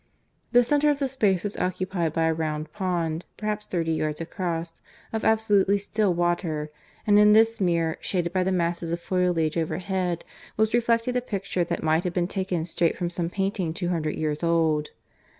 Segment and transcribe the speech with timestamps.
[0.51, 4.81] The centre of the space was occupied by a round pond, perhaps thirty yards across,
[5.13, 6.71] of absolutely still water,
[7.05, 10.25] and in this mirror, shaded by the masses of foliage overhead,
[10.57, 14.15] was reflected a picture that might have been taken straight from some painting two hundred
[14.15, 14.89] years old.